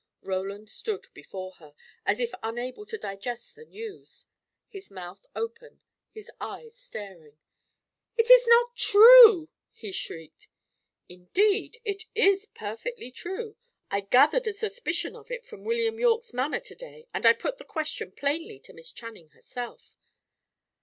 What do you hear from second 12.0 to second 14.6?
is perfectly true. I gathered a